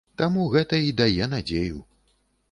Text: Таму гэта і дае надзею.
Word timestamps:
Таму 0.19 0.45
гэта 0.53 0.79
і 0.87 0.95
дае 1.01 1.27
надзею. 1.33 1.77